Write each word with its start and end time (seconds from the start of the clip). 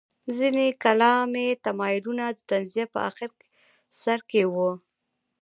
ځینې 0.37 0.65
کلامي 0.83 1.47
تمایلونه 1.65 2.25
د 2.35 2.39
تنزیه 2.49 2.85
په 2.93 2.99
اخر 3.09 3.29
سر 4.01 4.19
کې 4.29 4.43
وو. 4.53 4.71